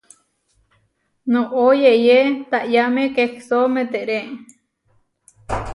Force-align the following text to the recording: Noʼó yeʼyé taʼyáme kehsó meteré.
Noʼó 1.31 1.65
yeʼyé 1.83 2.17
taʼyáme 2.51 3.03
kehsó 3.15 3.57
meteré. 3.73 4.19